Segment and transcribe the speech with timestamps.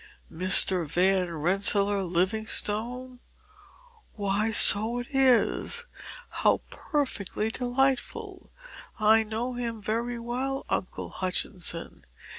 [0.33, 0.83] "Mr.
[0.83, 3.19] Van Rensselaer Livingstone!
[4.15, 5.85] Why so it is!
[6.29, 8.49] How perfectly delightful!
[8.99, 12.07] I know him very well, Uncle Hutchinson.